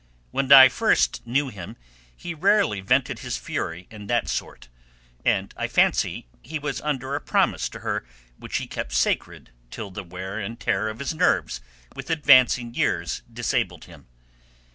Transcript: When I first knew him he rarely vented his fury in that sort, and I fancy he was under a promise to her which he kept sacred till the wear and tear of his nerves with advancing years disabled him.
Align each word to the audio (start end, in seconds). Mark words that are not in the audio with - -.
When 0.31 0.51
I 0.51 0.67
first 0.67 1.21
knew 1.27 1.49
him 1.49 1.77
he 2.17 2.33
rarely 2.33 2.81
vented 2.81 3.19
his 3.19 3.37
fury 3.37 3.85
in 3.91 4.07
that 4.07 4.27
sort, 4.29 4.67
and 5.23 5.53
I 5.55 5.67
fancy 5.67 6.25
he 6.41 6.57
was 6.57 6.81
under 6.81 7.13
a 7.13 7.21
promise 7.21 7.69
to 7.69 7.81
her 7.81 8.03
which 8.39 8.57
he 8.57 8.65
kept 8.65 8.93
sacred 8.93 9.51
till 9.69 9.91
the 9.91 10.01
wear 10.03 10.39
and 10.39 10.59
tear 10.59 10.89
of 10.89 10.97
his 10.97 11.13
nerves 11.13 11.61
with 11.95 12.09
advancing 12.09 12.73
years 12.73 13.21
disabled 13.31 13.85
him. 13.85 14.07